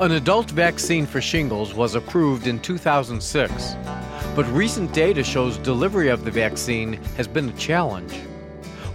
An 0.00 0.10
adult 0.10 0.50
vaccine 0.50 1.06
for 1.06 1.20
shingles 1.20 1.72
was 1.72 1.94
approved 1.94 2.48
in 2.48 2.58
2006, 2.58 3.76
but 4.34 4.44
recent 4.46 4.92
data 4.92 5.22
shows 5.22 5.56
delivery 5.58 6.08
of 6.08 6.24
the 6.24 6.32
vaccine 6.32 6.94
has 7.16 7.28
been 7.28 7.48
a 7.48 7.52
challenge. 7.52 8.12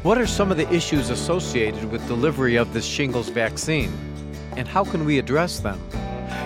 What 0.03 0.17
are 0.17 0.27
some 0.27 0.51
of 0.51 0.57
the 0.57 0.69
issues 0.73 1.09
associated 1.09 1.89
with 1.89 2.05
delivery 2.09 2.57
of 2.57 2.73
this 2.73 2.85
shingles 2.85 3.29
vaccine, 3.29 3.93
and 4.57 4.67
how 4.67 4.83
can 4.83 5.05
we 5.05 5.19
address 5.19 5.59
them? 5.59 5.81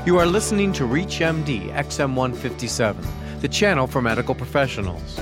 You 0.06 0.20
are 0.20 0.28
listening 0.28 0.72
to 0.74 0.84
ReachMD 0.84 1.74
XM157, 1.74 3.42
the 3.42 3.48
channel 3.48 3.88
for 3.88 4.04
medical 4.04 4.36
professionals. 4.36 5.20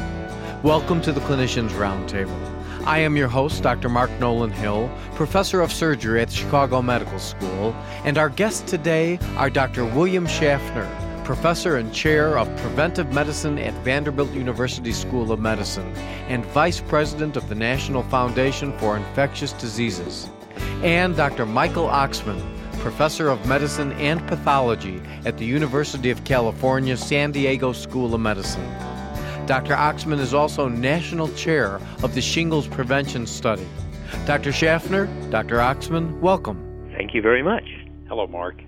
Welcome 0.64 1.02
to 1.02 1.12
the 1.12 1.22
Clinicians 1.22 1.72
Roundtable. 1.72 2.38
I 2.86 3.00
am 3.00 3.18
your 3.18 3.28
host, 3.28 3.64
Dr. 3.64 3.90
Mark 3.90 4.12
Nolan 4.20 4.52
Hill, 4.52 4.92
professor 5.16 5.60
of 5.60 5.74
surgery 5.74 6.22
at 6.22 6.28
the 6.28 6.36
Chicago 6.36 6.84
Medical 6.84 7.18
School, 7.18 7.76
and 8.06 8.16
our 8.20 8.30
guests 8.30 8.70
today 8.70 9.18
are 9.38 9.50
Dr. 9.50 9.86
William 9.86 10.28
Schaffner, 10.28 10.88
professor 11.24 11.78
and 11.78 11.92
chair 11.92 12.38
of 12.38 12.48
preventive 12.58 13.12
medicine 13.12 13.58
at 13.58 13.74
Vanderbilt 13.84 14.32
University 14.34 14.94
School 14.94 15.32
of 15.32 15.40
Medicine 15.40 15.96
and 16.28 16.46
vice 16.46 16.80
president 16.80 17.36
of 17.38 17.50
the 17.50 17.56
National 17.56 18.04
Foundation 18.04 18.72
for 18.78 18.96
Infectious 18.96 19.54
Diseases, 19.54 20.30
and 20.84 21.16
Dr. 21.16 21.48
Michael 21.48 21.88
Oxman, 21.88 22.40
professor 22.82 23.30
of 23.30 23.44
medicine 23.48 23.94
and 23.94 24.28
pathology 24.28 25.02
at 25.26 25.40
the 25.40 25.46
University 25.46 26.12
of 26.12 26.24
California 26.24 26.96
San 26.98 27.32
Diego 27.32 27.74
School 27.74 28.14
of 28.14 28.22
Medicine. 28.22 28.91
Dr. 29.48 29.74
Oxman 29.74 30.20
is 30.20 30.34
also 30.34 30.68
national 30.68 31.28
chair 31.34 31.82
of 32.04 32.14
the 32.14 32.22
shingles 32.22 32.68
prevention 32.68 33.26
study. 33.26 33.68
Dr. 34.26 34.52
Schaffner, 34.52 35.08
Dr. 35.32 35.58
Oxman, 35.58 36.20
welcome. 36.20 36.92
Thank 36.96 37.16
you 37.16 37.22
very 37.22 37.42
much. 37.42 37.64
Hello, 38.08 38.28
Mark. 38.28 38.62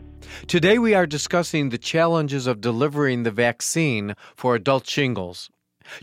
Today 0.48 0.80
we 0.80 0.96
are 0.96 1.06
discussing 1.06 1.70
the 1.70 1.78
challenges 1.78 2.48
of 2.48 2.60
delivering 2.60 3.24
the 3.24 3.32
vaccine 3.32 4.16
for 4.36 4.56
adult 4.56 4.88
shingles. 4.88 5.50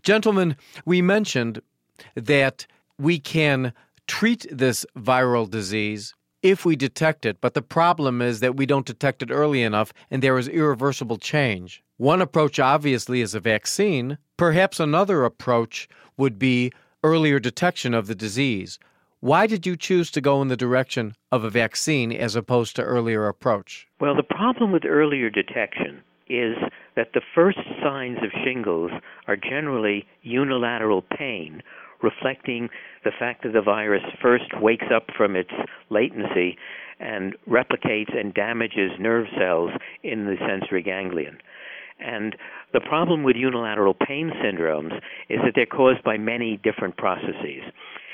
Gentlemen, 0.03 0.57
we 0.85 1.03
mentioned 1.03 1.61
that 2.15 2.67
we 2.99 3.19
can 3.19 3.73
treat 4.07 4.47
this 4.51 4.87
viral 4.97 5.51
disease 5.51 6.15
if 6.43 6.65
we 6.65 6.77
detect 6.77 7.27
it, 7.27 7.41
but 7.41 7.55
the 7.55 7.63
problem 7.63 8.23
is 8.23 8.41
that 8.41 8.57
we 8.57 8.67
don't 8.67 8.87
detect 8.87 9.23
it 9.23 9.31
early 9.31 9.63
enough 9.63 9.93
and 10.11 10.23
there 10.23 10.39
is 10.39 10.49
irreversible 10.49 11.19
change. 11.19 11.83
One 11.97 12.23
approach, 12.23 12.59
obviously, 12.59 13.21
is 13.21 13.35
a 13.35 13.41
vaccine. 13.41 14.17
Perhaps 14.41 14.81
another 14.81 15.27
approach 15.27 15.87
would 16.17 16.39
be 16.39 16.73
earlier 17.05 17.39
detection 17.39 17.93
of 17.93 18.07
the 18.07 18.15
disease. 18.15 18.79
Why 19.21 19.47
did 19.47 19.67
you 19.67 19.77
choose 19.77 20.11
to 20.13 20.23
go 20.23 20.41
in 20.41 20.49
the 20.49 20.57
direction 20.57 21.15
of 21.31 21.45
a 21.45 21.51
vaccine 21.51 22.11
as 22.11 22.37
opposed 22.37 22.75
to 22.77 22.83
earlier 22.83 23.29
approach? 23.29 23.87
Well, 24.01 24.17
the 24.17 24.23
problem 24.23 24.73
with 24.73 24.87
earlier 24.87 25.29
detection 25.29 26.01
is 26.31 26.57
that 26.97 27.13
the 27.13 27.21
first 27.35 27.59
signs 27.83 28.17
of 28.23 28.31
shingles 28.43 28.93
are 29.29 29.37
generally 29.37 30.07
unilateral 30.23 31.03
pain, 31.03 31.63
reflecting 32.03 32.71
the 33.05 33.13
fact 33.19 33.43
that 33.43 33.53
the 33.53 33.61
virus 33.61 34.05
first 34.23 34.59
wakes 34.59 34.87
up 34.91 35.11
from 35.19 35.37
its 35.37 35.53
latency 35.91 36.57
and 36.99 37.37
replicates 37.47 38.19
and 38.19 38.33
damages 38.33 38.93
nerve 38.99 39.27
cells 39.39 39.73
in 40.03 40.25
the 40.25 40.37
sensory 40.49 40.83
ganglion. 40.83 41.37
And 42.05 42.37
the 42.73 42.81
problem 42.81 43.23
with 43.23 43.37
unilateral 43.37 43.95
pain 43.95 44.31
syndromes 44.43 44.97
is 45.29 45.39
that 45.45 45.53
they're 45.55 45.67
caused 45.67 46.03
by 46.03 46.19
many 46.19 46.59
different 46.63 46.97
processes. 46.97 47.63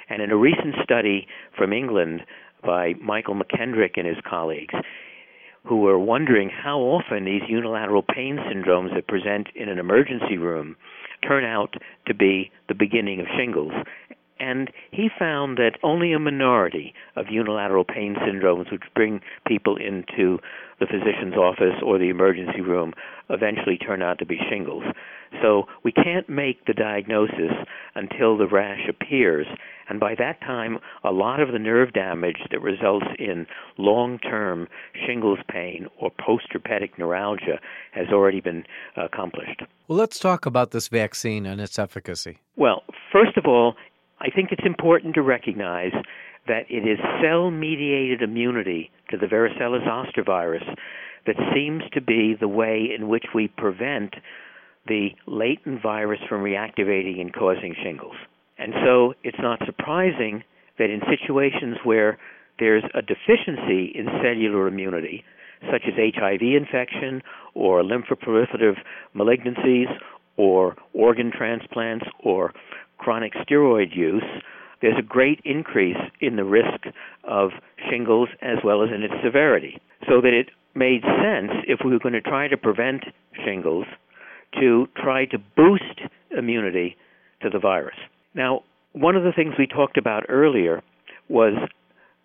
And 0.09 0.23
in 0.23 0.31
a 0.31 0.37
recent 0.37 0.77
study 0.83 1.27
from 1.57 1.73
England 1.73 2.23
by 2.65 2.95
Michael 3.03 3.35
McKendrick 3.35 3.97
and 3.97 4.07
his 4.07 4.17
colleagues, 4.29 4.75
who 5.65 5.81
were 5.81 5.99
wondering 5.99 6.49
how 6.49 6.79
often 6.79 7.25
these 7.25 7.43
unilateral 7.49 8.03
pain 8.03 8.39
syndromes 8.39 8.95
that 8.95 9.09
present 9.09 9.49
in 9.55 9.69
an 9.69 9.79
emergency 9.79 10.39
room 10.39 10.77
turn 11.27 11.45
out 11.45 11.75
to 12.07 12.15
be 12.15 12.51
the 12.69 12.75
beginning 12.75 13.21
of 13.21 13.27
shingles. 13.37 13.73
And 14.39 14.71
he 14.91 15.09
found 15.19 15.57
that 15.59 15.79
only 15.83 16.13
a 16.13 16.19
minority 16.19 16.95
of 17.17 17.27
unilateral 17.31 17.85
pain 17.85 18.17
syndromes, 18.17 18.71
which 18.71 18.83
bring 18.95 19.21
people 19.47 19.77
into 19.77 20.39
the 20.79 20.87
physician's 20.87 21.37
office 21.37 21.81
or 21.83 21.99
the 21.99 22.11
emergency 22.11 22.61
room, 22.61 22.93
eventually 23.31 23.79
turn 23.79 24.03
out 24.03 24.19
to 24.19 24.27
be 24.27 24.39
shingles. 24.51 24.85
So 25.43 25.65
we 25.85 25.93
can't 25.93 26.29
make 26.29 26.67
the 26.67 26.75
diagnosis 26.75 27.53
until 27.95 28.37
the 28.37 28.47
rash 28.47 28.89
appears. 28.89 29.47
And 29.89 30.01
by 30.01 30.15
that 30.19 30.41
time, 30.41 30.79
a 31.05 31.13
lot 31.13 31.41
of 31.41 31.53
the 31.53 31.59
nerve 31.59 31.93
damage 31.93 32.39
that 32.51 32.61
results 32.61 33.07
in 33.19 33.47
long 33.79 34.19
term 34.19 34.69
shingles 35.07 35.39
pain 35.49 35.87
or 36.01 36.11
post 36.11 36.49
herpetic 36.53 36.99
neuralgia 36.99 37.59
has 37.93 38.09
already 38.13 38.41
been 38.41 38.65
accomplished. 38.97 39.63
Well, 39.89 39.99
let's 39.99 40.19
talk 40.19 40.47
about 40.47 40.73
this 40.73 40.89
vaccine 40.89 41.47
and 41.47 41.61
its 41.61 41.79
efficacy. 41.79 42.39
Well, 42.57 42.83
first 43.13 43.37
of 43.37 43.47
all, 43.47 43.75
I 44.21 44.31
think 44.31 44.51
it's 44.53 44.67
important 44.67 45.15
to 45.15 45.23
recognize 45.23 45.93
that 46.47 46.65
it 46.69 46.89
is 46.89 46.99
cell 47.23 47.51
mediated 47.51 48.23
immunity 48.23 48.91
to 49.11 49.17
the 49.17 49.27
varicella 49.27 49.85
zoster 49.85 50.23
virus 50.25 50.63
that 51.27 51.37
seems 51.55 51.83
to 51.93 52.01
be 52.01 52.35
the 52.39 52.49
way 52.49 52.89
in 52.97 53.09
which 53.09 53.27
we 53.35 53.49
prevent 53.49 54.15
the 54.87 55.09
latent 55.27 55.83
virus 55.83 56.21
from 56.29 56.43
reactivating 56.43 57.21
and 57.21 57.35
causing 57.35 57.75
shingles. 57.83 58.15
And 58.59 58.73
so 58.85 59.15
it's 59.25 59.39
not 59.41 59.61
surprising 59.67 60.45
that 60.79 60.91
in 60.91 61.01
situations 61.11 61.77
where 61.85 62.19
there's 62.59 62.85
a 62.95 63.03
deficiency 63.03 63.93
in 63.95 64.07
cellular 64.23 64.69
immunity, 64.69 65.25
such 65.71 65.83
as 65.87 65.95
HIV 65.97 66.41
infection 66.43 67.23
or 67.55 67.83
lymphoproliferative 67.83 68.77
malignancies 69.15 69.93
or 70.37 70.77
organ 70.95 71.33
transplants 71.37 72.07
or 72.23 72.53
chronic 72.99 73.33
steroid 73.35 73.95
use, 73.95 74.25
there's 74.83 74.99
a 74.99 75.03
great 75.03 75.41
increase 75.45 75.97
in 76.21 76.37
the 76.37 76.45
risk 76.45 76.87
of 77.25 77.51
shingles 77.91 78.29
as 78.43 78.59
well 78.65 78.83
as 78.83 78.91
in 78.95 79.03
its 79.03 79.15
severity. 79.25 79.81
So 80.09 80.21
that 80.21 80.33
it 80.33 80.51
made 80.75 81.03
sense 81.03 81.53
if 81.67 81.81
we 81.85 81.93
were 81.93 81.99
going 81.99 82.13
to 82.13 82.21
try 82.21 82.49
to 82.49 82.57
prevent 82.57 83.05
shingles 83.45 83.87
to 84.61 84.87
try 84.97 85.25
to 85.27 85.39
boost 85.57 86.01
immunity 86.37 86.97
to 87.43 87.51
the 87.51 87.59
virus. 87.59 87.97
Now, 88.35 88.63
one 88.93 89.17
of 89.17 89.25
the 89.25 89.33
things 89.33 89.55
we 89.59 89.67
talked 89.67 89.97
about 89.97 90.25
earlier 90.29 90.83
was 91.29 91.55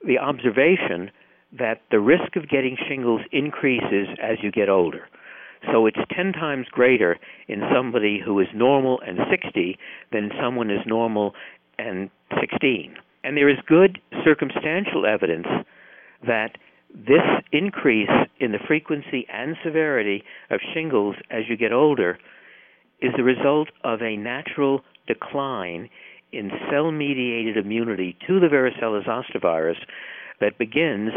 the 0.05 0.17
observation 0.17 1.11
that 1.57 1.81
the 1.91 1.99
risk 1.99 2.35
of 2.35 2.47
getting 2.47 2.77
shingles 2.88 3.21
increases 3.31 4.07
as 4.21 4.38
you 4.41 4.51
get 4.51 4.69
older. 4.69 5.07
So 5.72 5.85
it's 5.85 5.97
10 6.16 6.33
times 6.33 6.67
greater 6.72 7.17
in 7.47 7.61
somebody 7.73 8.19
who 8.23 8.39
is 8.39 8.47
normal 8.53 8.99
and 9.05 9.19
60 9.29 9.77
than 10.11 10.31
someone 10.41 10.72
is 10.72 10.79
normal 10.85 11.33
and 11.77 12.09
16. 12.39 12.95
And 13.23 13.38
there 13.38 13.49
is 13.49 13.57
good 13.67 14.00
circumstantial 14.23 15.05
evidence 15.05 15.47
that 16.25 16.57
this 16.94 17.21
increase 17.51 18.09
in 18.39 18.51
the 18.51 18.59
frequency 18.67 19.25
and 19.31 19.55
severity 19.63 20.23
of 20.50 20.59
shingles 20.73 21.16
as 21.29 21.44
you 21.47 21.55
get 21.55 21.71
older 21.71 22.17
is 23.01 23.11
the 23.16 23.23
result 23.23 23.69
of 23.83 24.01
a 24.01 24.17
natural 24.17 24.81
decline 25.07 25.89
in 26.31 26.51
cell 26.69 26.91
mediated 26.91 27.57
immunity 27.57 28.17
to 28.27 28.39
the 28.39 28.47
varicella 28.47 29.03
zoster 29.05 29.39
virus 29.39 29.77
that 30.39 30.57
begins 30.57 31.11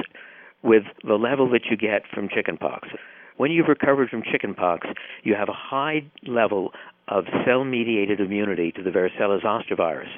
with 0.63 0.83
the 1.07 1.15
level 1.15 1.49
that 1.51 1.67
you 1.71 1.77
get 1.77 2.03
from 2.13 2.29
chickenpox. 2.29 2.89
When 3.37 3.51
you've 3.51 3.69
recovered 3.69 4.11
from 4.11 4.23
chickenpox, 4.23 4.87
you 5.23 5.35
have 5.35 5.49
a 5.49 5.55
high 5.55 6.05
level 6.27 6.73
of 7.09 7.25
cell 7.45 7.65
mediated 7.65 8.21
immunity 8.21 8.73
to 8.73 8.83
the 8.83 8.91
varicella 8.91 9.43
zoster 9.43 9.77
virus. 9.77 10.09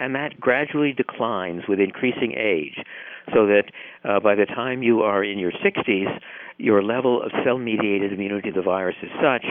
And 0.00 0.14
that 0.14 0.40
gradually 0.40 0.92
declines 0.92 1.62
with 1.68 1.78
increasing 1.78 2.34
age, 2.36 2.84
so 3.32 3.46
that 3.46 3.64
uh, 4.04 4.18
by 4.20 4.34
the 4.34 4.44
time 4.44 4.82
you 4.82 5.00
are 5.00 5.22
in 5.22 5.38
your 5.38 5.52
60s, 5.52 6.18
your 6.58 6.82
level 6.82 7.22
of 7.22 7.30
cell 7.44 7.58
mediated 7.58 8.12
immunity 8.12 8.50
to 8.50 8.56
the 8.56 8.62
virus 8.62 8.96
is 9.02 9.10
such 9.22 9.44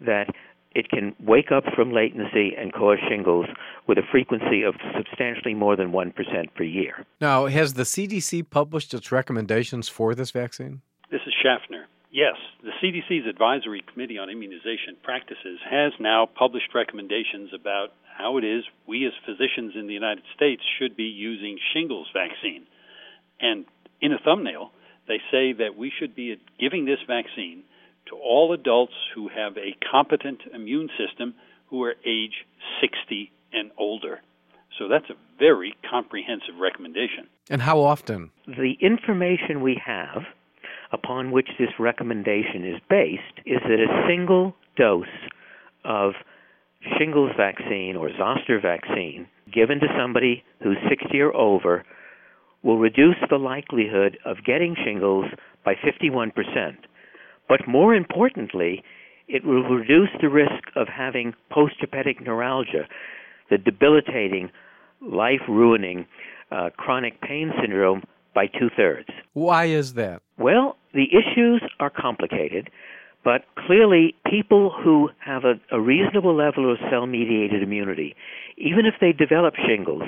that 0.00 0.28
it 0.74 0.88
can 0.88 1.14
wake 1.20 1.52
up 1.52 1.64
from 1.74 1.92
latency 1.92 2.54
and 2.58 2.72
cause 2.72 2.96
shingles 3.06 3.46
with 3.86 3.98
a 3.98 4.02
frequency 4.10 4.62
of 4.62 4.74
substantially 4.96 5.52
more 5.52 5.76
than 5.76 5.92
1% 5.92 6.14
per 6.54 6.62
year. 6.62 7.04
Now, 7.20 7.46
has 7.46 7.74
the 7.74 7.82
CDC 7.82 8.48
published 8.48 8.94
its 8.94 9.12
recommendations 9.12 9.90
for 9.90 10.14
this 10.14 10.30
vaccine? 10.30 10.80
This 11.10 11.20
is 11.26 11.34
Schaffner. 11.42 11.86
Yes, 12.12 12.36
the 12.62 12.72
CDC's 12.82 13.26
Advisory 13.26 13.82
Committee 13.90 14.18
on 14.18 14.28
Immunization 14.28 15.00
Practices 15.02 15.58
has 15.64 15.92
now 15.98 16.26
published 16.26 16.74
recommendations 16.74 17.54
about 17.54 17.88
how 18.18 18.36
it 18.36 18.44
is 18.44 18.64
we 18.86 19.06
as 19.06 19.12
physicians 19.24 19.72
in 19.74 19.86
the 19.86 19.94
United 19.94 20.22
States 20.36 20.60
should 20.78 20.94
be 20.94 21.04
using 21.04 21.58
shingles 21.72 22.08
vaccine. 22.12 22.66
And 23.40 23.64
in 24.02 24.12
a 24.12 24.18
thumbnail, 24.18 24.72
they 25.08 25.22
say 25.30 25.54
that 25.54 25.78
we 25.78 25.90
should 25.98 26.14
be 26.14 26.36
giving 26.60 26.84
this 26.84 26.98
vaccine 27.06 27.62
to 28.10 28.16
all 28.16 28.52
adults 28.52 28.92
who 29.14 29.28
have 29.28 29.56
a 29.56 29.74
competent 29.90 30.42
immune 30.54 30.90
system 30.98 31.34
who 31.70 31.82
are 31.84 31.94
age 32.04 32.44
60 32.82 33.32
and 33.54 33.70
older. 33.78 34.20
So 34.78 34.86
that's 34.86 35.08
a 35.08 35.16
very 35.38 35.74
comprehensive 35.88 36.60
recommendation. 36.60 37.28
And 37.48 37.62
how 37.62 37.80
often? 37.80 38.32
The 38.46 38.76
information 38.82 39.62
we 39.62 39.80
have 39.82 40.24
upon 40.92 41.30
which 41.30 41.48
this 41.58 41.70
recommendation 41.78 42.64
is 42.66 42.80
based 42.88 43.40
is 43.46 43.60
that 43.64 43.80
a 43.80 44.06
single 44.08 44.54
dose 44.76 45.06
of 45.84 46.12
shingles 46.98 47.30
vaccine 47.36 47.96
or 47.96 48.10
zoster 48.16 48.60
vaccine 48.60 49.26
given 49.52 49.80
to 49.80 49.86
somebody 49.98 50.42
who's 50.62 50.76
60 50.88 51.18
or 51.20 51.34
over 51.34 51.84
will 52.62 52.78
reduce 52.78 53.16
the 53.30 53.38
likelihood 53.38 54.18
of 54.24 54.36
getting 54.44 54.76
shingles 54.84 55.26
by 55.64 55.74
51%. 55.74 56.32
But 57.48 57.66
more 57.66 57.94
importantly, 57.94 58.82
it 59.28 59.44
will 59.44 59.62
reduce 59.62 60.10
the 60.20 60.28
risk 60.28 60.64
of 60.76 60.86
having 60.88 61.34
postherpetic 61.50 62.24
neuralgia, 62.24 62.86
the 63.50 63.58
debilitating, 63.58 64.50
life 65.00 65.40
ruining 65.48 66.06
uh, 66.50 66.70
chronic 66.76 67.20
pain 67.20 67.50
syndrome, 67.60 68.02
by 68.34 68.46
two 68.46 68.70
thirds. 68.76 69.08
Why 69.32 69.66
is 69.66 69.94
that? 69.94 70.22
Well, 70.38 70.76
the 70.94 71.06
issues 71.10 71.62
are 71.80 71.90
complicated, 71.90 72.70
but 73.24 73.42
clearly, 73.66 74.14
people 74.28 74.70
who 74.70 75.08
have 75.24 75.44
a, 75.44 75.54
a 75.70 75.80
reasonable 75.80 76.34
level 76.34 76.70
of 76.70 76.78
cell 76.90 77.06
mediated 77.06 77.62
immunity, 77.62 78.16
even 78.56 78.84
if 78.84 78.94
they 79.00 79.12
develop 79.12 79.54
shingles, 79.54 80.02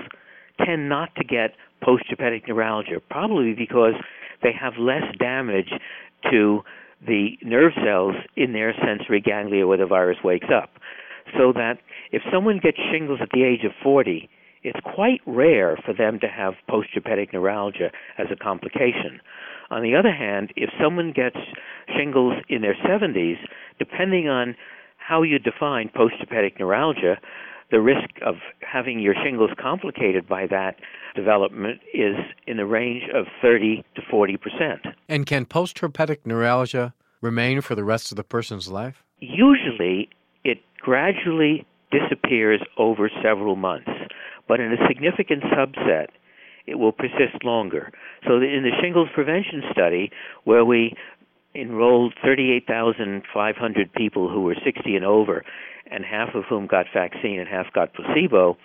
tend 0.64 0.88
not 0.88 1.14
to 1.16 1.24
get 1.24 1.52
postherpetic 1.82 2.48
neuralgia, 2.48 3.00
probably 3.10 3.54
because 3.54 3.94
they 4.42 4.52
have 4.52 4.74
less 4.78 5.04
damage 5.18 5.70
to 6.30 6.62
the 7.06 7.38
nerve 7.42 7.72
cells 7.84 8.14
in 8.36 8.52
their 8.52 8.74
sensory 8.84 9.20
ganglia 9.20 9.66
where 9.66 9.78
the 9.78 9.86
virus 9.86 10.18
wakes 10.24 10.48
up. 10.54 10.70
So 11.38 11.52
that 11.52 11.78
if 12.12 12.22
someone 12.32 12.58
gets 12.62 12.78
shingles 12.90 13.20
at 13.22 13.28
the 13.32 13.44
age 13.44 13.64
of 13.64 13.72
40, 13.82 14.28
it's 14.62 14.78
quite 14.94 15.20
rare 15.26 15.76
for 15.84 15.92
them 15.92 16.18
to 16.20 16.28
have 16.28 16.54
postherpetic 16.68 17.32
neuralgia 17.32 17.90
as 18.18 18.26
a 18.32 18.36
complication. 18.36 19.20
On 19.70 19.82
the 19.82 19.94
other 19.94 20.12
hand, 20.12 20.52
if 20.56 20.70
someone 20.80 21.12
gets 21.12 21.36
shingles 21.96 22.34
in 22.48 22.62
their 22.62 22.74
70s, 22.74 23.38
depending 23.78 24.28
on 24.28 24.54
how 24.96 25.22
you 25.22 25.38
define 25.38 25.90
postherpetic 25.90 26.58
neuralgia, 26.58 27.18
the 27.70 27.80
risk 27.80 28.10
of 28.24 28.36
having 28.60 29.00
your 29.00 29.14
shingles 29.24 29.50
complicated 29.60 30.28
by 30.28 30.46
that 30.46 30.76
development 31.14 31.80
is 31.92 32.16
in 32.46 32.56
the 32.56 32.66
range 32.66 33.04
of 33.14 33.26
30 33.42 33.84
to 33.96 34.02
40 34.10 34.36
percent. 34.36 34.80
And 35.08 35.26
can 35.26 35.46
postherpetic 35.46 36.18
neuralgia 36.24 36.94
remain 37.20 37.60
for 37.60 37.74
the 37.74 37.84
rest 37.84 38.12
of 38.12 38.16
the 38.16 38.24
person's 38.24 38.68
life? 38.68 39.02
Usually, 39.18 40.08
it 40.44 40.58
gradually 40.78 41.66
disappears 41.90 42.60
over 42.76 43.10
several 43.22 43.56
months, 43.56 43.90
but 44.46 44.60
in 44.60 44.72
a 44.72 44.86
significant 44.86 45.42
subset, 45.44 46.08
it 46.66 46.78
will 46.78 46.92
persist 46.92 47.44
longer. 47.44 47.92
So, 48.26 48.36
in 48.36 48.62
the 48.62 48.72
shingles 48.80 49.08
prevention 49.14 49.62
study, 49.70 50.10
where 50.44 50.64
we 50.64 50.94
enrolled 51.54 52.14
38,500 52.24 53.92
people 53.92 54.28
who 54.28 54.42
were 54.42 54.56
60 54.64 54.96
and 54.96 55.04
over, 55.04 55.44
and 55.90 56.04
half 56.04 56.34
of 56.34 56.44
whom 56.48 56.66
got 56.66 56.86
vaccine 56.92 57.38
and 57.38 57.48
half 57.48 57.72
got 57.72 57.94
placebo, 57.94 58.56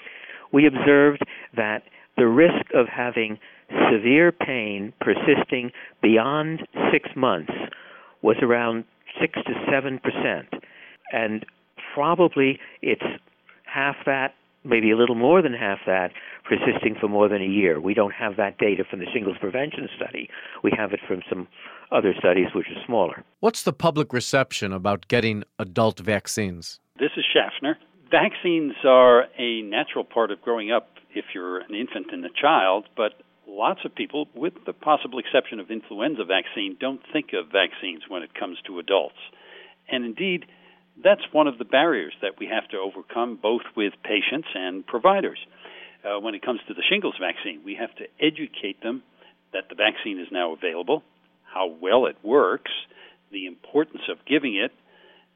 we 0.52 0.66
observed 0.66 1.22
that 1.56 1.84
the 2.18 2.28
risk 2.28 2.66
of 2.74 2.88
having 2.88 3.38
severe 3.92 4.32
pain 4.32 4.94
persisting 5.00 5.72
beyond 6.02 6.68
six 6.92 7.10
months 7.16 7.54
was 8.22 8.38
around 8.42 8.84
six 9.20 9.34
to 9.46 9.54
seven 9.72 10.00
percent, 10.00 10.64
and 11.12 11.46
probably 11.94 12.60
it's 12.82 13.04
half 13.66 13.96
that, 14.06 14.34
maybe 14.64 14.92
a 14.92 14.98
little 14.98 15.16
more 15.16 15.42
than 15.42 15.54
half 15.54 15.80
that, 15.86 16.12
persisting 16.44 16.96
for 17.00 17.08
more 17.08 17.28
than 17.28 17.42
a 17.42 17.46
year. 17.46 17.80
We 17.80 17.94
don't 17.94 18.14
have 18.14 18.36
that 18.38 18.58
data 18.58 18.84
from 18.90 19.00
the 19.00 19.06
shingles 19.14 19.38
prevention 19.40 19.88
study. 19.96 20.30
We 20.64 20.72
have 20.78 20.94
it 20.94 21.00
from 21.08 21.22
some 21.30 21.48
other 21.92 22.14
studies 22.18 22.48
which 22.54 22.68
are 22.68 22.86
smaller. 22.86 23.24
What's 23.40 23.64
the 23.64 23.74
public 23.74 24.14
reception 24.14 24.74
about 24.74 25.08
getting 25.08 25.44
adult 25.58 26.00
vaccines? 26.00 26.80
This 27.00 27.12
is 27.18 27.26
Schaffner. 27.34 27.78
Vaccines 28.12 28.74
are 28.86 29.28
a 29.38 29.62
natural 29.62 30.04
part 30.04 30.32
of 30.32 30.42
growing 30.42 30.72
up 30.72 30.90
if 31.14 31.26
you're 31.34 31.60
an 31.60 31.74
infant 31.74 32.08
and 32.12 32.26
a 32.26 32.30
child, 32.30 32.86
but 32.96 33.14
lots 33.48 33.82
of 33.86 33.94
people, 33.94 34.28
with 34.36 34.54
the 34.66 34.74
possible 34.74 35.20
exception 35.20 35.60
of 35.60 35.72
influenza 35.72 36.24
vaccine, 36.24 36.78
don't 36.80 37.02
think 37.12 37.28
of 37.34 37.52
vaccines 37.52 38.04
when 38.08 38.24
it 38.24 38.34
comes 38.34 38.58
to 38.66 38.80
adults. 38.80 39.18
And 39.92 40.06
indeed, 40.06 40.46
that's 41.04 41.22
one 41.32 41.48
of 41.48 41.58
the 41.58 41.66
barriers 41.66 42.14
that 42.22 42.34
we 42.40 42.48
have 42.48 42.68
to 42.70 42.78
overcome 42.78 43.40
both 43.42 43.62
with 43.76 43.94
patients 44.04 44.48
and 44.54 44.86
providers. 44.86 45.40
Uh, 46.04 46.20
when 46.20 46.36
it 46.36 46.42
comes 46.42 46.60
to 46.68 46.74
the 46.74 46.84
shingles 46.90 47.16
vaccine, 47.20 47.62
we 47.64 47.76
have 47.76 47.94
to 47.96 48.06
educate 48.20 48.82
them 48.82 49.04
that 49.54 49.64
the 49.70 49.76
vaccine 49.76 50.20
is 50.20 50.28
now 50.32 50.54
available, 50.54 51.04
how 51.44 51.68
well 51.82 52.06
it 52.06 52.18
works, 52.24 52.72
the 53.32 53.46
importance 53.46 54.04
of 54.10 54.18
giving 54.26 54.56
it, 54.56 54.72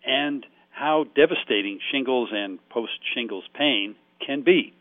and 0.06 0.46
how 0.72 1.06
devastating 1.16 1.80
shingles 1.92 2.30
and 2.32 2.60
post 2.70 2.94
shingles 3.14 3.44
pain 3.54 3.96
can 4.26 4.42
be 4.42 4.74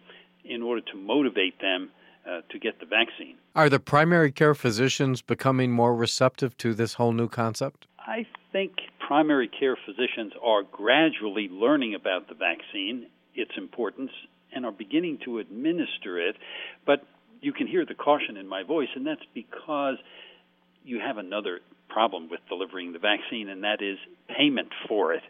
in 0.45 0.63
order 0.63 0.81
to 0.81 0.97
motivate 0.97 1.61
them 1.61 1.91
uh, 2.27 2.41
to 2.51 2.59
get 2.59 2.79
the 2.81 2.87
vaccine. 2.87 3.37
Are 3.55 3.69
the 3.69 3.81
primary 3.81 4.33
care 4.33 4.55
physicians 4.55 5.23
becoming 5.23 5.73
more 5.73 5.95
receptive 5.95 6.57
to 6.59 6.75
this 6.75 6.95
whole 6.95 7.13
new 7.13 7.29
concept? 7.29 7.87
I 7.99 8.27
think 8.53 8.73
primary 9.07 9.49
care 9.49 9.77
physicians 9.87 10.33
are 10.43 10.63
gradually 10.63 11.49
learning 11.51 11.95
about 11.95 12.29
the 12.29 12.35
vaccine, 12.35 13.07
its 13.35 13.53
importance, 13.57 14.11
and 14.55 14.65
are 14.65 14.73
beginning 14.73 15.19
to 15.25 15.39
administer 15.39 16.19
it. 16.19 16.37
But 16.87 17.05
you 17.41 17.53
can 17.53 17.67
hear 17.67 17.85
the 17.85 17.95
caution 17.95 18.37
in 18.37 18.47
my 18.47 18.63
voice, 18.63 18.89
and 18.95 19.07
that's 19.07 19.25
because 19.35 19.97
you 20.85 21.01
have 21.01 21.19
another 21.19 21.61
problem 21.89 22.29
with 22.31 22.41
delivering 22.49 22.93
the 22.93 22.99
vaccine, 22.99 23.49
and 23.49 23.65
that 23.65 23.83
is 23.83 23.99
payment 24.37 24.69
for 24.89 25.13
it. 25.15 25.23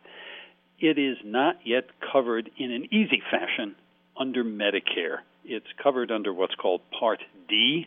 It 0.78 0.98
is 0.98 1.16
not 1.24 1.56
yet 1.64 1.84
covered 2.12 2.50
in 2.58 2.72
an 2.72 2.84
easy 2.92 3.22
fashion 3.30 3.76
under 4.18 4.44
Medicare. 4.44 5.18
It's 5.44 5.66
covered 5.82 6.10
under 6.10 6.32
what's 6.32 6.54
called 6.54 6.82
Part 6.98 7.20
D, 7.48 7.86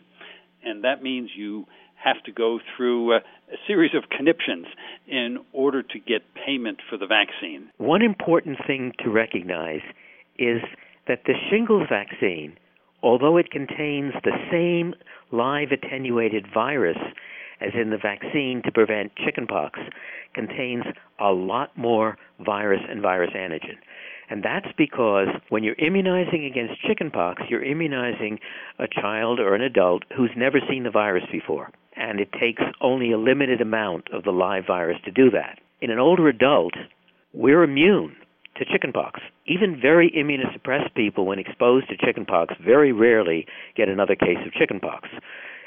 and 0.64 0.84
that 0.84 1.02
means 1.02 1.30
you 1.34 1.66
have 2.02 2.22
to 2.24 2.32
go 2.32 2.58
through 2.76 3.12
a, 3.12 3.16
a, 3.16 3.56
series 3.66 3.92
of 3.94 4.08
conniptions 4.10 4.66
in 5.06 5.38
order 5.52 5.82
to 5.82 5.98
get 5.98 6.22
payment 6.34 6.78
for 6.88 6.96
the 6.96 7.06
vaccine. 7.06 7.70
One 7.78 8.02
important 8.02 8.58
thing 8.66 8.92
to 9.02 9.10
recognize 9.10 9.80
is 10.38 10.60
that 11.08 11.22
the 11.26 11.34
shingles 11.50 11.88
vaccine, 11.88 12.56
although 13.02 13.36
it 13.36 13.50
contains 13.50 14.12
the 14.24 14.36
same 14.50 14.94
live 15.32 15.68
attenuated 15.72 16.46
virus 16.52 16.98
as 17.60 17.70
in 17.74 17.90
the 17.90 17.96
vaccine 17.96 18.62
to 18.64 18.72
prevent 18.72 19.12
chickenpox, 19.24 19.80
contains 20.34 20.84
a 21.18 21.30
lot 21.30 21.76
more 21.76 22.18
virus 22.44 22.82
and 22.88 23.00
virus 23.00 23.30
antigen. 23.34 23.78
And 24.28 24.42
that's 24.42 24.66
because 24.76 25.28
when 25.48 25.62
you're 25.62 25.76
immunizing 25.78 26.44
against 26.44 26.82
chickenpox, 26.82 27.42
you're 27.48 27.62
immunizing 27.62 28.38
a 28.78 28.86
child 28.88 29.40
or 29.40 29.54
an 29.54 29.62
adult 29.62 30.02
who's 30.16 30.32
never 30.36 30.60
seen 30.68 30.82
the 30.82 30.90
virus 30.90 31.24
before. 31.30 31.70
And 31.96 32.20
it 32.20 32.32
takes 32.32 32.62
only 32.80 33.12
a 33.12 33.18
limited 33.18 33.60
amount 33.60 34.08
of 34.12 34.22
the 34.24 34.30
live 34.30 34.66
virus 34.66 34.98
to 35.04 35.10
do 35.10 35.30
that. 35.30 35.58
In 35.80 35.90
an 35.90 35.98
older 35.98 36.28
adult, 36.28 36.74
we're 37.32 37.62
immune 37.62 38.16
to 38.56 38.64
chickenpox. 38.64 39.20
Even 39.46 39.78
very 39.80 40.10
immunosuppressed 40.10 40.94
people, 40.94 41.26
when 41.26 41.38
exposed 41.38 41.88
to 41.88 41.96
chickenpox, 41.96 42.54
very 42.64 42.92
rarely 42.92 43.46
get 43.76 43.88
another 43.88 44.14
case 44.14 44.38
of 44.46 44.52
chickenpox. 44.52 45.08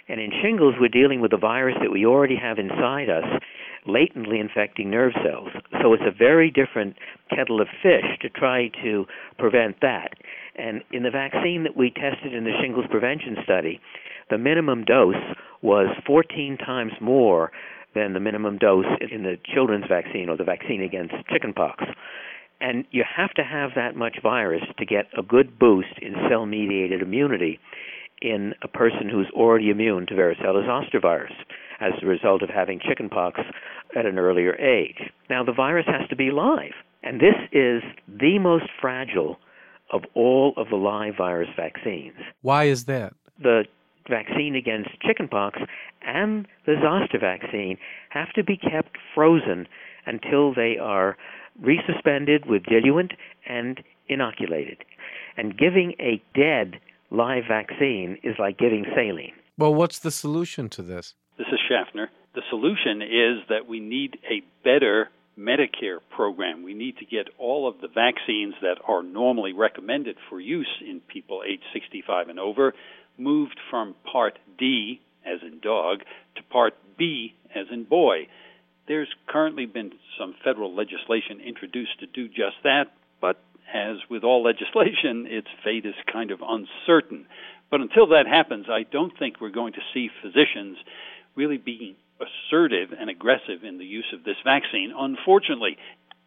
And 0.07 0.19
in 0.19 0.31
shingles, 0.41 0.73
we're 0.79 0.89
dealing 0.89 1.21
with 1.21 1.33
a 1.33 1.37
virus 1.37 1.75
that 1.81 1.91
we 1.91 2.05
already 2.05 2.35
have 2.35 2.57
inside 2.57 3.09
us, 3.09 3.41
latently 3.85 4.39
infecting 4.39 4.89
nerve 4.89 5.13
cells. 5.23 5.49
So 5.81 5.93
it's 5.93 6.03
a 6.05 6.11
very 6.11 6.49
different 6.49 6.97
kettle 7.29 7.61
of 7.61 7.67
fish 7.83 8.17
to 8.21 8.29
try 8.29 8.69
to 8.83 9.05
prevent 9.37 9.81
that. 9.81 10.13
And 10.55 10.81
in 10.91 11.03
the 11.03 11.11
vaccine 11.11 11.63
that 11.63 11.77
we 11.77 11.91
tested 11.91 12.33
in 12.33 12.43
the 12.43 12.57
shingles 12.59 12.85
prevention 12.89 13.37
study, 13.43 13.79
the 14.29 14.37
minimum 14.37 14.83
dose 14.83 15.15
was 15.61 15.87
14 16.05 16.57
times 16.57 16.93
more 17.01 17.51
than 17.95 18.13
the 18.13 18.19
minimum 18.19 18.57
dose 18.57 18.85
in 19.11 19.23
the 19.23 19.37
children's 19.53 19.85
vaccine 19.89 20.29
or 20.29 20.37
the 20.37 20.43
vaccine 20.43 20.81
against 20.81 21.13
chickenpox. 21.31 21.83
And 22.61 22.85
you 22.91 23.03
have 23.15 23.31
to 23.35 23.43
have 23.43 23.71
that 23.75 23.95
much 23.95 24.17
virus 24.21 24.63
to 24.77 24.85
get 24.85 25.05
a 25.17 25.23
good 25.23 25.57
boost 25.57 25.97
in 26.01 26.13
cell 26.29 26.45
mediated 26.45 27.01
immunity 27.01 27.59
in 28.21 28.53
a 28.61 28.67
person 28.67 29.09
who's 29.09 29.29
already 29.33 29.69
immune 29.69 30.05
to 30.07 30.13
varicella 30.13 30.65
zoster 30.65 30.99
virus 30.99 31.31
as 31.79 31.93
a 32.01 32.05
result 32.05 32.41
of 32.41 32.49
having 32.49 32.79
chickenpox 32.79 33.39
at 33.95 34.05
an 34.05 34.19
earlier 34.19 34.55
age. 34.55 35.09
Now, 35.29 35.43
the 35.43 35.53
virus 35.53 35.85
has 35.87 36.07
to 36.09 36.15
be 36.15 36.31
live, 36.31 36.73
and 37.01 37.19
this 37.19 37.35
is 37.53 37.81
the 38.07 38.37
most 38.39 38.65
fragile 38.81 39.37
of 39.91 40.03
all 40.13 40.53
of 40.57 40.69
the 40.69 40.75
live 40.75 41.15
virus 41.17 41.49
vaccines. 41.55 42.17
Why 42.41 42.65
is 42.65 42.85
that? 42.85 43.13
The 43.41 43.63
vaccine 44.09 44.55
against 44.55 44.89
chickenpox 45.01 45.59
and 46.05 46.47
the 46.65 46.75
zoster 46.81 47.19
vaccine 47.19 47.77
have 48.09 48.31
to 48.33 48.43
be 48.43 48.57
kept 48.57 48.97
frozen 49.13 49.67
until 50.05 50.53
they 50.53 50.77
are 50.77 51.17
resuspended 51.61 52.47
with 52.47 52.63
diluent 52.63 53.13
and 53.47 53.81
inoculated. 54.07 54.77
And 55.37 55.57
giving 55.57 55.93
a 55.99 56.21
dead 56.33 56.79
live 57.11 57.43
vaccine 57.47 58.17
is 58.23 58.35
like 58.39 58.57
giving 58.57 58.85
saline. 58.95 59.33
Well, 59.57 59.73
what's 59.73 59.99
the 59.99 60.11
solution 60.11 60.69
to 60.69 60.81
this? 60.81 61.15
This 61.37 61.47
is 61.51 61.59
Schaffner. 61.69 62.09
The 62.35 62.41
solution 62.49 63.01
is 63.01 63.43
that 63.49 63.67
we 63.67 63.79
need 63.79 64.17
a 64.29 64.43
better 64.63 65.09
Medicare 65.37 65.99
program. 66.15 66.63
We 66.63 66.73
need 66.73 66.97
to 66.97 67.05
get 67.05 67.29
all 67.37 67.67
of 67.67 67.79
the 67.81 67.87
vaccines 67.87 68.55
that 68.61 68.75
are 68.87 69.01
normally 69.01 69.53
recommended 69.53 70.17
for 70.29 70.39
use 70.39 70.69
in 70.81 70.99
people 70.99 71.41
age 71.47 71.61
65 71.73 72.27
and 72.27 72.39
over 72.39 72.73
moved 73.19 73.59
from 73.69 73.95
Part 74.11 74.39
D, 74.57 75.01
as 75.25 75.39
in 75.41 75.59
dog, 75.59 75.99
to 76.35 76.43
Part 76.43 76.75
B, 76.97 77.33
as 77.53 77.67
in 77.71 77.83
boy. 77.83 78.27
There's 78.87 79.13
currently 79.27 79.65
been 79.65 79.91
some 80.17 80.35
federal 80.43 80.75
legislation 80.75 81.39
introduced 81.45 81.99
to 81.99 82.07
do 82.07 82.27
just 82.27 82.57
that, 82.63 82.85
but 83.21 83.39
as 83.73 83.97
with 84.09 84.23
all 84.23 84.43
legislation, 84.51 85.27
its 85.27 85.47
fate 85.63 85.85
is 85.85 85.95
kind 86.11 86.31
of 86.31 86.39
uncertain. 86.41 87.25
But 87.69 87.81
until 87.81 88.07
that 88.07 88.25
happens, 88.27 88.65
I 88.69 88.83
don't 88.83 89.17
think 89.17 89.39
we're 89.39 89.49
going 89.49 89.73
to 89.73 89.81
see 89.93 90.09
physicians 90.21 90.77
really 91.35 91.57
being 91.57 91.95
assertive 92.19 92.89
and 92.99 93.09
aggressive 93.09 93.63
in 93.63 93.77
the 93.77 93.85
use 93.85 94.11
of 94.13 94.23
this 94.23 94.37
vaccine. 94.43 94.91
Unfortunately, 94.97 95.77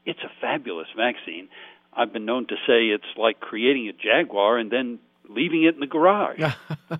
it's 0.07 0.21
a 0.21 0.31
fabulous 0.41 0.89
vaccine. 0.97 1.49
I've 1.93 2.13
been 2.13 2.25
known 2.25 2.47
to 2.47 2.55
say 2.67 2.87
it's 2.87 3.05
like 3.17 3.41
creating 3.41 3.89
a 3.89 3.93
Jaguar 3.93 4.57
and 4.59 4.71
then 4.71 4.99
leaving 5.35 5.65
it 5.65 5.75
in 5.75 5.81
the 5.81 5.87
garage. 5.87 6.41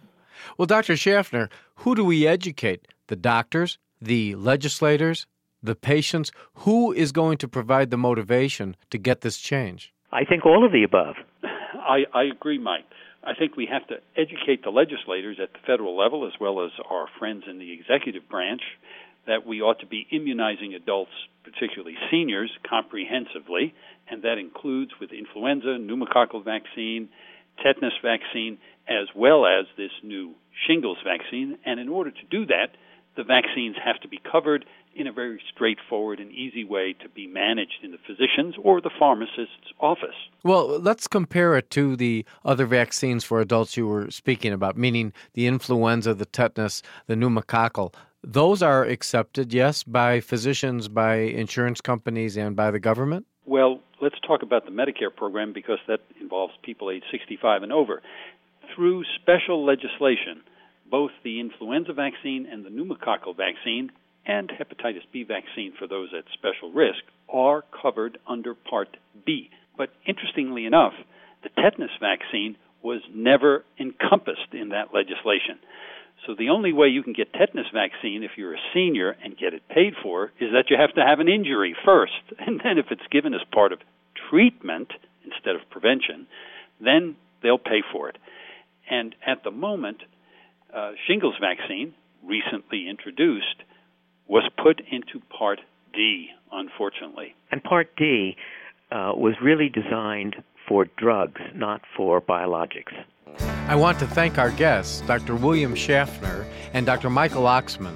well, 0.59 0.67
Dr. 0.67 0.97
Schaffner, 0.97 1.49
who 1.77 1.95
do 1.95 2.05
we 2.05 2.27
educate? 2.27 2.89
The 3.09 3.17
doctors, 3.17 3.79
the 4.01 4.35
legislators, 4.35 5.27
the 5.63 5.75
patients? 5.75 6.33
Who 6.55 6.93
is 6.93 7.13
going 7.13 7.39
to 7.39 7.49
provide 7.49 7.91
the 7.91 7.97
motivation 7.97 8.77
to 8.91 8.99
get 8.99 9.21
this 9.21 9.39
change? 9.39 9.93
I 10.11 10.25
think 10.25 10.45
all 10.45 10.65
of 10.65 10.73
the 10.73 10.83
above. 10.83 11.17
I, 11.43 12.05
I 12.13 12.25
agree, 12.25 12.59
Mike. 12.59 12.85
I 13.25 13.35
think 13.35 13.57
we 13.57 13.67
have 13.71 13.87
to 13.89 13.97
educate 14.17 14.65
the 14.65 14.71
legislators 14.71 15.39
at 15.41 15.53
the 15.53 15.61
federal 15.65 15.97
level 15.97 16.27
as 16.27 16.33
well 16.41 16.65
as 16.65 16.73
our 16.91 17.07
friends 17.19 17.45
in 17.49 17.59
the 17.59 17.73
executive 17.73 18.29
branch 18.29 18.63
that 19.27 19.47
we 19.47 19.63
ought 19.63 19.79
to 19.79 19.87
be 19.87 20.07
immunizing 20.11 20.75
adults, 20.75 21.13
particularly 21.45 21.95
seniors, 22.11 22.51
comprehensively, 22.69 23.73
and 24.11 24.23
that 24.23 24.39
includes 24.39 24.91
with 25.01 25.11
influenza, 25.13 25.79
pneumococcal 25.79 26.45
vaccine, 26.45 27.09
tetanus 27.63 27.95
vaccine, 28.03 28.59
as 28.89 29.09
well 29.15 29.47
as 29.47 29.67
this 29.77 29.93
new 30.03 30.35
shingles 30.67 30.99
vaccine. 31.05 31.59
And 31.65 31.81
in 31.81 31.89
order 31.89 32.11
to 32.11 32.27
do 32.31 32.47
that, 32.47 32.77
the 33.17 33.25
vaccines 33.25 33.77
have 33.85 34.01
to 34.01 34.09
be 34.09 34.21
covered 34.31 34.65
in 34.95 35.07
a 35.07 35.13
very 35.13 35.41
straightforward 35.55 36.21
and 36.21 36.31
easy 36.33 36.65
way 36.65 36.95
to 37.03 37.09
be 37.09 37.27
managed 37.27 37.83
in 37.83 37.93
the 37.93 37.99
physician's 38.07 38.55
or 38.63 38.81
the 38.81 38.91
pharmacist's 38.99 39.73
office. 39.81 40.15
Well, 40.45 40.79
let's 40.79 41.09
compare 41.09 41.57
it 41.57 41.71
to 41.71 41.97
the 41.97 42.25
other 42.45 42.67
vaccines 42.67 43.25
for 43.25 43.41
adults 43.41 43.77
you 43.77 43.87
were 43.87 44.11
speaking 44.11 44.53
about, 44.53 44.77
meaning 44.77 45.13
the 45.35 45.47
influenza, 45.47 46.15
the 46.15 46.27
tetanus, 46.27 46.83
the 47.07 47.15
pneumococcal. 47.15 47.95
Those 48.23 48.63
are 48.63 48.85
accepted, 48.85 49.53
yes, 49.53 49.83
by 49.83 50.21
physicians, 50.21 50.89
by 50.89 51.17
insurance 51.17 51.81
companies, 51.81 52.37
and 52.37 52.55
by 52.55 52.71
the 52.71 52.79
government? 52.79 53.27
Well, 53.45 53.81
let's 54.01 54.19
talk 54.27 54.43
about 54.43 54.65
the 54.65 54.71
Medicare 54.71 55.15
program 55.15 55.53
because 55.53 55.79
that 55.89 56.01
involves 56.21 56.55
people 56.63 56.91
age 56.91 57.03
65 57.11 57.63
and 57.63 57.73
over. 57.73 58.01
Through 58.75 59.05
special 59.21 59.65
legislation, 59.65 60.43
both 60.91 61.11
the 61.25 61.41
influenza 61.41 61.93
vaccine 61.93 62.47
and 62.47 62.65
the 62.65 62.71
pneumococcal 62.71 63.37
vaccine 63.37 63.91
and 64.25 64.49
hepatitis 64.49 65.03
B 65.13 65.25
vaccine 65.25 65.73
for 65.79 65.89
those 65.89 66.11
at 66.17 66.25
special 66.33 66.71
risk 66.71 67.03
are 67.29 67.65
covered 67.83 68.19
under 68.29 68.55
Part 68.55 68.97
B. 69.27 69.51
But 69.77 69.91
interestingly 70.07 70.65
enough, 70.65 70.93
the 71.43 71.49
tetanus 71.61 71.91
vaccine 72.01 72.57
was 72.83 73.01
never 73.13 73.65
encompassed 73.79 74.53
in 74.53 74.69
that 74.71 74.95
legislation. 74.95 75.59
So 76.27 76.35
the 76.39 76.51
only 76.51 76.73
way 76.73 76.87
you 76.89 77.03
can 77.03 77.15
get 77.15 77.33
tetanus 77.33 77.67
vaccine 77.75 78.23
if 78.23 78.33
you're 78.37 78.55
a 78.55 78.61
senior 78.73 79.17
and 79.25 79.37
get 79.37 79.55
it 79.55 79.69
paid 79.69 79.95
for 80.03 80.27
is 80.39 80.51
that 80.53 80.71
you 80.71 80.77
have 80.79 80.95
to 80.95 81.05
have 81.05 81.19
an 81.19 81.29
injury 81.29 81.75
first. 81.85 82.13
And 82.39 82.61
then 82.63 82.79
if 82.79 82.87
it's 82.91 83.07
given 83.11 83.35
as 83.35 83.41
part 83.53 83.73
of 83.73 83.81
treatment 84.31 84.93
instead 85.25 85.57
of 85.57 85.69
prevention, 85.71 86.27
then 86.81 87.17
they'll 87.43 87.59
pay 87.59 87.83
for 87.93 88.09
it. 88.09 88.19
And 88.89 89.15
at 89.27 89.43
the 89.45 89.51
moment, 89.51 89.99
uh, 90.75 90.93
shingles 91.07 91.35
vaccine, 91.41 91.95
recently 92.23 92.89
introduced, 92.89 93.63
was 94.27 94.49
put 94.63 94.81
into 94.91 95.21
Part 95.37 95.61
D, 95.93 96.29
unfortunately. 96.51 97.35
And 97.51 97.63
Part 97.63 97.95
D 97.97 98.37
uh, 98.91 99.13
was 99.15 99.35
really 99.43 99.69
designed 99.69 100.37
for 100.69 100.87
drugs, 100.97 101.41
not 101.55 101.83
for 101.97 102.21
biologics. 102.21 102.93
I 103.69 103.77
want 103.77 103.99
to 104.01 104.07
thank 104.07 104.39
our 104.39 104.51
guests, 104.51 105.03
Dr. 105.03 105.37
William 105.37 105.75
Schaffner 105.75 106.47
and 106.75 106.85
Dr. 106.85 107.11
Michael 107.11 107.45
Oxman. 107.45 107.95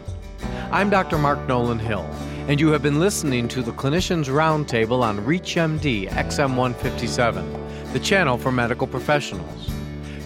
I'm 0.70 0.90
Dr. 0.90 1.18
Mark 1.18 1.46
Nolan 1.48 1.78
Hill, 1.78 2.08
and 2.48 2.60
you 2.60 2.68
have 2.68 2.82
been 2.82 3.00
listening 3.00 3.48
to 3.48 3.62
the 3.62 3.72
Clinicians 3.72 4.26
Roundtable 4.26 5.02
on 5.02 5.18
ReachMD 5.18 6.08
XM157, 6.10 7.92
the 7.92 8.00
channel 8.00 8.38
for 8.38 8.52
medical 8.52 8.86
professionals. 8.86 9.70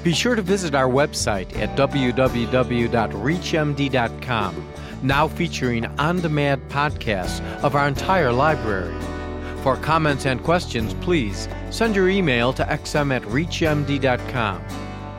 Be 0.05 0.13
sure 0.13 0.35
to 0.35 0.43
visit 0.43 0.75
our 0.75 0.89
website 0.89 1.57
at 1.59 1.77
www.reachmd.com 1.77 4.71
now 5.03 5.29
featuring 5.29 5.87
on 5.99 6.21
demand 6.21 6.69
podcasts 6.69 7.41
of 7.63 7.75
our 7.75 7.89
entire 7.89 8.33
library. 8.33 8.95
For 9.63 9.77
comments 9.77 10.27
and 10.27 10.43
questions, 10.43 10.95
please 10.95 11.49
send 11.71 11.95
your 11.95 12.09
email 12.09 12.53
to 12.55 12.65
xm 12.65 13.15
at 13.15 13.23
reachmd.com. 13.23 14.90